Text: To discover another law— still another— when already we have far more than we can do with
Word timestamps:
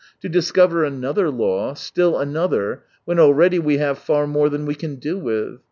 To 0.21 0.27
discover 0.29 0.83
another 0.83 1.29
law— 1.29 1.75
still 1.75 2.17
another— 2.17 2.81
when 3.05 3.19
already 3.19 3.59
we 3.59 3.77
have 3.77 3.99
far 3.99 4.25
more 4.25 4.49
than 4.49 4.65
we 4.65 4.73
can 4.73 4.95
do 4.95 5.19
with 5.19 5.59